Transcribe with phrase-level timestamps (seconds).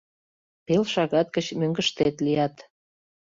[0.65, 2.55] Пел шагат гыч мӧҥгыштет лият.